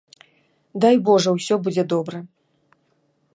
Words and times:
Дай 0.85 0.95
божа, 1.09 1.29
усё 1.41 1.55
будзе 1.67 1.83
добра. 1.93 2.19